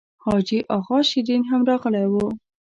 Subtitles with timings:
[0.23, 2.13] حاجي اغا شېرین هم راغلی و.